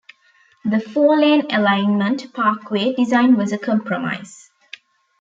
The 0.65 0.79
four-lane 0.79 1.45
alignment, 1.51 2.33
"parkway" 2.33 2.93
design 2.95 3.35
was 3.37 3.51
a 3.51 3.59
compromise. 3.59 4.49